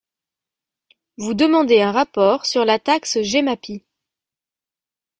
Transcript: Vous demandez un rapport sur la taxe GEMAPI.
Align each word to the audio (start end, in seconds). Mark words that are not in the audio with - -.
Vous 1.19 1.35
demandez 1.35 1.83
un 1.83 1.91
rapport 1.91 2.47
sur 2.47 2.65
la 2.65 2.79
taxe 2.79 3.21
GEMAPI. 3.21 3.83